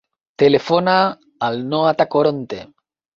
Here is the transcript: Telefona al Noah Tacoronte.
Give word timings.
Telefona 0.43 0.95
al 1.49 1.59
Noah 1.73 1.91
Tacoronte. 1.99 2.63